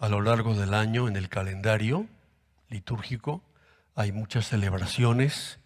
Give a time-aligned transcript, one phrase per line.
[0.00, 2.06] A lo largo del año en el calendario
[2.68, 3.42] litúrgico
[3.96, 5.58] hay muchas celebraciones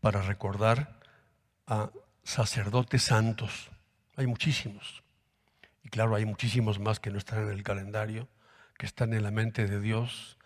[0.00, 1.00] para recordar
[1.66, 1.90] a
[2.22, 3.72] sacerdotes santos.
[4.14, 5.02] Hay muchísimos.
[5.82, 8.28] Y claro, hay muchísimos más que no están en el calendario,
[8.78, 10.38] que están en la mente de Dios.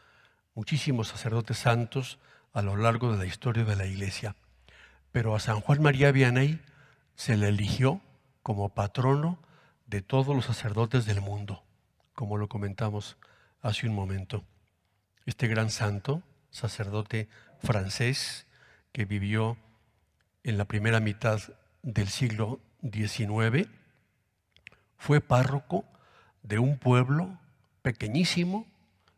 [0.55, 2.19] Muchísimos sacerdotes santos
[2.55, 4.35] a lo largo de la historia de la iglesia.
[5.13, 6.59] Pero a San Juan María Vianney
[7.17, 8.01] se le eligió
[8.43, 9.39] como patrono
[9.87, 11.66] de todos los sacerdotes del mundo,
[12.17, 13.19] como lo comentamos
[13.63, 14.43] hace un momento.
[15.27, 17.29] Este gran santo, sacerdote
[17.63, 18.47] francés,
[18.91, 19.57] que vivió
[20.43, 21.41] en la primera mitad
[21.83, 23.69] del siglo XIX,
[24.97, 25.85] fue párroco
[26.43, 27.39] de un pueblo
[27.83, 28.67] pequeñísimo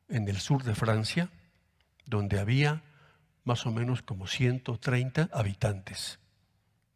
[0.09, 1.31] en el sur de Francia,
[2.05, 2.83] donde había
[3.45, 6.19] más o menos como 130 habitantes.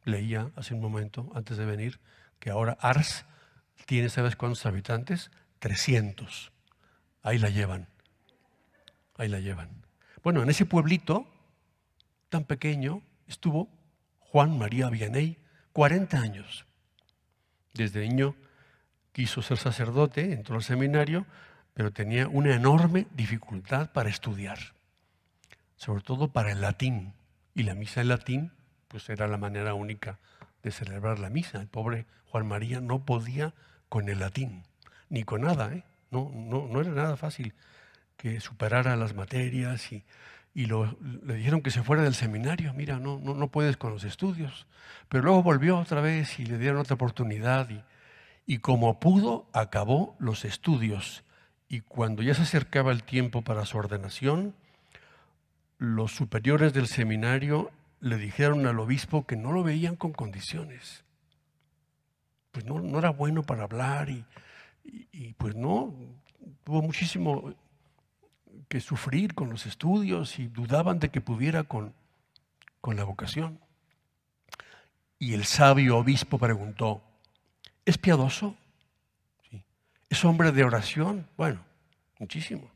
[0.04, 2.00] Leía hace un momento, antes de venir,
[2.40, 3.24] que ahora Ars
[3.86, 5.30] tiene, ¿sabes cuántos habitantes?
[5.62, 6.50] 300.
[7.22, 7.86] Ahí la llevan.
[9.16, 9.70] Ahí la llevan.
[10.24, 11.32] Bueno, en ese pueblito
[12.30, 13.68] tan pequeño estuvo
[14.18, 15.38] Juan María Vianney
[15.72, 16.66] 40 años.
[17.74, 18.34] Desde niño
[19.12, 21.26] quiso ser sacerdote, entró al seminario,
[21.74, 24.58] pero tenía una enorme dificultad para estudiar,
[25.76, 27.12] sobre todo para el latín.
[27.54, 28.52] Y la misa en latín,
[28.88, 30.18] pues era la manera única
[30.64, 31.60] de celebrar la misa.
[31.60, 33.54] El pobre Juan María no podía
[33.88, 34.64] con el latín,
[35.12, 35.84] ni con nada, ¿eh?
[36.10, 37.52] no, no, no era nada fácil
[38.16, 40.04] que superara las materias y,
[40.54, 44.04] y le dijeron que se fuera del seminario, mira, no, no, no puedes con los
[44.04, 44.66] estudios.
[45.10, 47.82] Pero luego volvió otra vez y le dieron otra oportunidad y,
[48.46, 51.24] y como pudo acabó los estudios.
[51.68, 54.54] Y cuando ya se acercaba el tiempo para su ordenación,
[55.76, 61.04] los superiores del seminario le dijeron al obispo que no lo veían con condiciones.
[62.50, 64.24] Pues no, no era bueno para hablar y,
[64.84, 65.94] y, pues no,
[66.64, 67.54] tuvo muchísimo
[68.68, 71.94] que sufrir con los estudios y dudaban de que pudiera con,
[72.80, 73.60] con la vocación.
[75.18, 77.02] Y el sabio obispo preguntó,
[77.84, 78.56] ¿es piadoso?
[79.48, 79.62] Sí.
[80.10, 81.28] ¿Es hombre de oración?
[81.36, 81.60] Bueno,
[82.18, 82.70] muchísimo.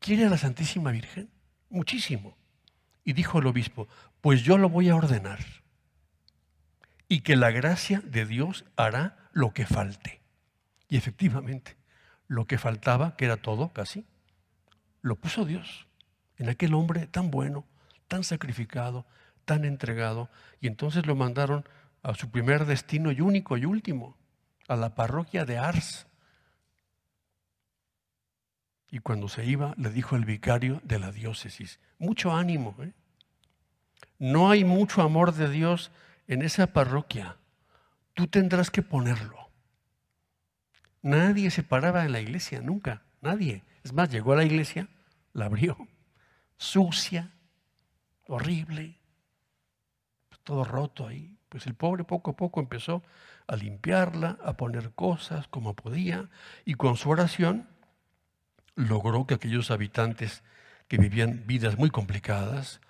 [0.00, 1.30] ¿Quiere a la Santísima Virgen?
[1.70, 2.36] Muchísimo.
[3.04, 3.88] Y dijo el obispo,
[4.20, 5.38] pues yo lo voy a ordenar.
[7.08, 10.20] Y que la gracia de Dios hará lo que falte.
[10.88, 11.76] Y efectivamente,
[12.26, 14.06] lo que faltaba, que era todo casi,
[15.02, 15.86] lo puso Dios
[16.36, 17.66] en aquel hombre tan bueno,
[18.06, 19.06] tan sacrificado,
[19.44, 20.30] tan entregado.
[20.60, 21.64] Y entonces lo mandaron
[22.02, 24.16] a su primer destino y único y último,
[24.68, 26.06] a la parroquia de Ars.
[28.90, 32.92] Y cuando se iba, le dijo el vicario de la diócesis, mucho ánimo, ¿eh?
[34.18, 35.90] no hay mucho amor de Dios
[36.26, 37.36] en esa parroquia,
[38.14, 39.47] tú tendrás que ponerlo.
[41.02, 43.64] Nadie se paraba en la iglesia, nunca, nadie.
[43.84, 44.88] Es más, llegó a la iglesia,
[45.32, 45.76] la abrió,
[46.56, 47.32] sucia,
[48.26, 48.98] horrible,
[50.44, 51.36] todo roto ahí.
[51.48, 53.02] Pues el pobre poco a poco empezó
[53.46, 56.28] a limpiarla, a poner cosas como podía,
[56.64, 57.68] y con su oración
[58.74, 60.42] logró que aquellos habitantes
[60.88, 62.80] que vivían vidas muy complicadas,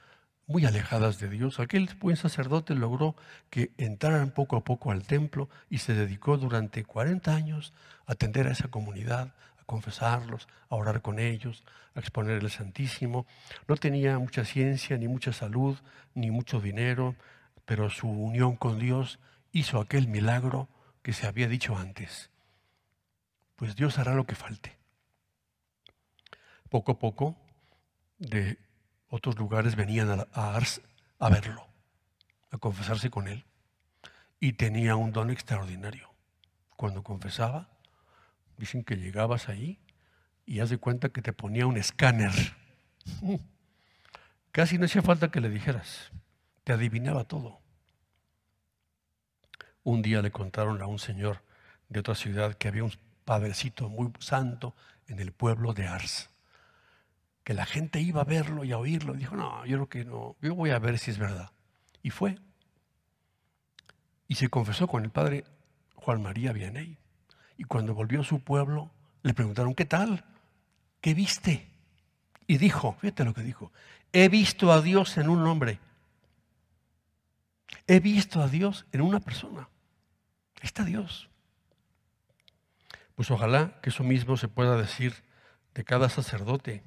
[0.49, 3.15] muy alejadas de Dios, aquel buen sacerdote logró
[3.51, 7.75] que entraran poco a poco al templo y se dedicó durante 40 años
[8.07, 11.65] a atender a esa comunidad, a confesarlos, a orar con ellos,
[11.95, 13.27] a exponer el Santísimo.
[13.69, 15.77] No tenía mucha ciencia, ni mucha salud,
[16.15, 17.15] ni mucho dinero,
[17.67, 19.19] pero su unión con Dios
[19.53, 20.67] hizo aquel milagro
[21.03, 22.31] que se había dicho antes.
[23.57, 24.79] Pues Dios hará lo que falte.
[26.71, 27.37] Poco a poco,
[28.19, 28.59] de
[29.09, 30.81] otros lugares venían a, Ars
[31.19, 31.67] a verlo,
[32.51, 33.45] a confesarse con él.
[34.41, 36.11] Y tenía un don extraordinario.
[36.77, 37.69] Cuando confesaba,
[38.57, 39.81] dicen que llegabas ahí
[40.47, 42.33] y haz de cuenta que te ponía un escáner.
[44.53, 46.11] Casi no hacía falta que le dijeras,
[46.65, 47.61] te adivinaba todo.
[49.83, 51.43] Un día le contaron a un señor
[51.89, 52.93] de otra ciudad que había un
[53.25, 54.75] padrecito muy santo
[55.07, 56.31] en el pueblo de Ars
[57.49, 59.15] que la gente iba a verlo y a oírlo.
[59.15, 61.51] Dijo, no, yo creo que no, yo voy a ver si es verdad.
[62.03, 62.39] Y fue.
[64.27, 65.45] Y se confesó con el padre
[65.95, 66.99] Juan María Vianney.
[67.57, 68.91] Y cuando volvió a su pueblo,
[69.23, 70.27] le preguntaron, ¿qué tal?
[71.01, 71.71] ¿Qué viste?
[72.47, 73.73] Y dijo, fíjate lo que dijo,
[74.13, 75.81] he visto a Dios en un hombre.
[77.87, 79.71] He visto a Dios en una persona.
[80.57, 81.31] Ahí está Dios.
[83.15, 85.15] Pues ojalá que eso mismo se pueda decir
[85.73, 86.85] de cada sacerdote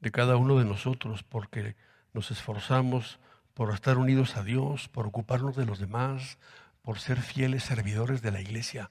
[0.00, 1.76] de cada uno de nosotros, porque
[2.12, 3.18] nos esforzamos
[3.54, 6.38] por estar unidos a Dios, por ocuparnos de los demás,
[6.82, 8.90] por ser fieles servidores de la iglesia.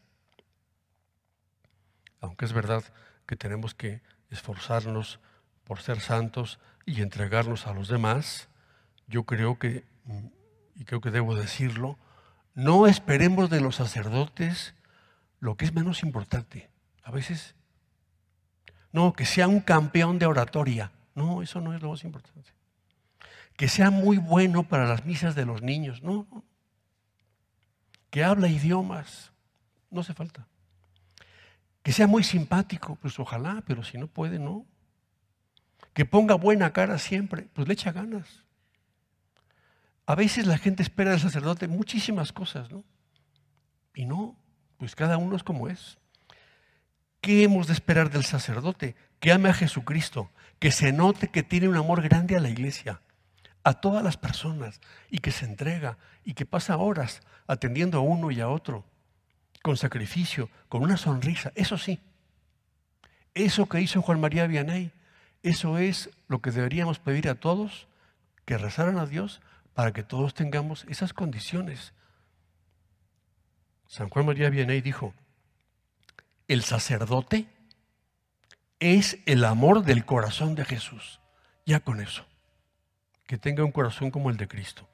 [2.21, 2.83] aunque es verdad
[3.25, 5.19] que tenemos que esforzarnos
[5.63, 8.49] por ser santos y entregarnos a los demás,
[9.07, 9.85] yo creo que,
[10.75, 11.97] y creo que debo decirlo,
[12.55, 14.73] no esperemos de los sacerdotes
[15.39, 16.69] lo que es menos importante.
[17.03, 17.55] A veces,
[18.91, 20.91] no, que sea un campeón de oratoria.
[21.19, 22.49] No, eso no es lo más importante.
[23.57, 26.01] Que sea muy bueno para las misas de los niños.
[26.01, 26.25] No.
[28.09, 29.33] Que habla idiomas.
[29.91, 30.47] No hace falta.
[31.83, 34.65] Que sea muy simpático, pues ojalá, pero si no puede, no.
[35.93, 38.45] Que ponga buena cara siempre, pues le echa ganas.
[40.05, 42.85] A veces la gente espera del sacerdote muchísimas cosas, ¿no?
[43.93, 44.37] Y no,
[44.77, 45.97] pues cada uno es como es.
[47.21, 48.95] ¿Qué hemos de esperar del sacerdote?
[49.19, 53.01] Que ame a Jesucristo, que se note que tiene un amor grande a la iglesia,
[53.63, 54.79] a todas las personas,
[55.09, 58.85] y que se entrega, y que pasa horas atendiendo a uno y a otro
[59.61, 61.99] con sacrificio, con una sonrisa, eso sí.
[63.33, 64.91] Eso que hizo Juan María Vianney,
[65.43, 67.87] eso es lo que deberíamos pedir a todos,
[68.45, 69.41] que rezaran a Dios
[69.73, 71.93] para que todos tengamos esas condiciones.
[73.87, 75.13] San Juan María Vianney dijo,
[76.49, 77.47] el sacerdote
[78.79, 81.21] es el amor del corazón de Jesús.
[81.65, 82.25] Ya con eso,
[83.27, 84.89] que tenga un corazón como el de Cristo.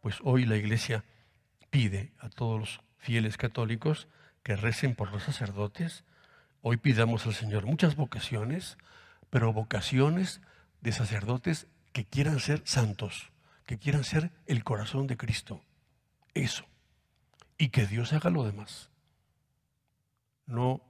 [0.00, 1.04] Pues hoy la iglesia
[1.68, 4.06] pide a todos los fieles católicos
[4.44, 6.04] que recen por los sacerdotes.
[6.62, 8.78] Hoy pidamos al Señor muchas vocaciones,
[9.30, 10.40] pero vocaciones
[10.80, 13.32] de sacerdotes que quieran ser santos,
[13.66, 15.60] que quieran ser el corazón de Cristo.
[16.34, 16.66] Eso.
[17.58, 18.90] Y que Dios haga lo demás.
[20.46, 20.82] No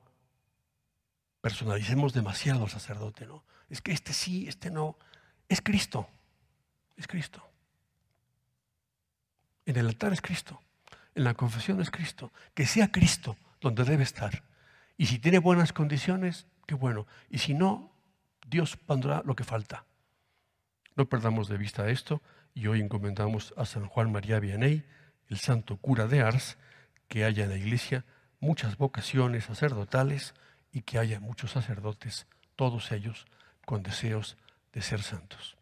[1.40, 3.44] personalicemos demasiado al sacerdote, ¿no?
[3.68, 4.98] Es que este sí, este no.
[5.48, 6.08] Es Cristo.
[6.96, 7.42] Es Cristo.
[9.66, 10.60] En el altar es Cristo
[11.14, 12.32] en la confesión es Cristo.
[12.54, 14.42] Que sea Cristo donde debe estar.
[14.96, 17.06] Y si tiene buenas condiciones, qué bueno.
[17.28, 17.92] Y si no,
[18.46, 19.84] Dios pondrá lo que falta.
[20.96, 22.22] No perdamos de vista esto
[22.54, 24.84] y hoy encomendamos a San Juan María Vianney,
[25.28, 26.58] el santo cura de Ars,
[27.08, 28.04] que haya en la iglesia
[28.40, 30.34] muchas vocaciones sacerdotales
[30.72, 32.26] y que haya muchos sacerdotes,
[32.56, 33.26] todos ellos
[33.64, 34.36] con deseos
[34.72, 35.56] de ser santos.